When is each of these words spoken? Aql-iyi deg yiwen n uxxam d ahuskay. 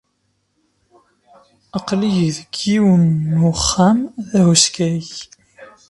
Aql-iyi 1.77 2.27
deg 2.37 2.53
yiwen 2.69 3.03
n 3.33 3.35
uxxam 3.51 3.99
d 4.27 4.29
ahuskay. 4.39 5.03